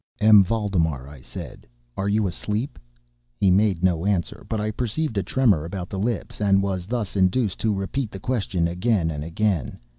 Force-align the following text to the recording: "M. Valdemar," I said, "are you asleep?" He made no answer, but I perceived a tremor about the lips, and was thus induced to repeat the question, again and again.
"M. 0.19 0.43
Valdemar," 0.43 1.07
I 1.07 1.21
said, 1.21 1.67
"are 1.95 2.09
you 2.09 2.25
asleep?" 2.25 2.79
He 3.37 3.51
made 3.51 3.83
no 3.83 4.03
answer, 4.03 4.43
but 4.49 4.59
I 4.59 4.71
perceived 4.71 5.15
a 5.19 5.21
tremor 5.21 5.63
about 5.63 5.89
the 5.91 5.99
lips, 5.99 6.41
and 6.41 6.63
was 6.63 6.87
thus 6.87 7.15
induced 7.15 7.59
to 7.59 7.71
repeat 7.75 8.09
the 8.09 8.19
question, 8.19 8.67
again 8.67 9.11
and 9.11 9.23
again. 9.23 9.77